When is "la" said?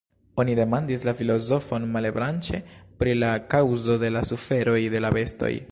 1.07-1.13, 3.21-3.33, 4.17-4.27, 5.07-5.17